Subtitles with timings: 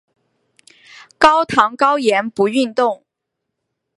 [1.19, 3.03] 高糖高盐不运动